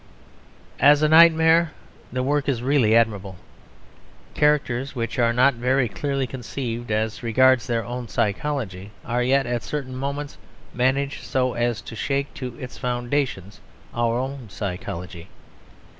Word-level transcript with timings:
As 0.79 1.03
a 1.03 1.07
nightmare, 1.07 1.73
the 2.11 2.23
work 2.23 2.49
is 2.49 2.63
really 2.63 2.95
admirable. 2.95 3.35
Characters 4.33 4.95
which 4.95 5.19
are 5.19 5.31
not 5.31 5.53
very 5.53 5.87
clearly 5.87 6.25
conceived 6.25 6.89
as 6.89 7.21
regards 7.21 7.67
their 7.67 7.85
own 7.85 8.07
psychology 8.07 8.89
are 9.05 9.21
yet, 9.21 9.45
at 9.45 9.61
certain 9.61 9.95
moments, 9.95 10.39
managed 10.73 11.23
so 11.23 11.53
as 11.53 11.81
to 11.81 11.95
shake 11.95 12.33
to 12.33 12.57
its 12.57 12.79
foundations 12.79 13.61
our 13.93 14.17
own 14.17 14.49
psychology. 14.49 15.27